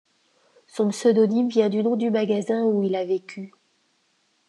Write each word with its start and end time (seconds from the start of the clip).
Son 0.65 0.89
pseudonyme 0.89 1.47
vient 1.49 1.69
du 1.69 1.83
nom 1.83 1.95
du 1.95 2.09
magasin 2.09 2.63
où 2.63 2.81
il 2.81 2.95
a 2.95 3.05
vécu. 3.05 3.51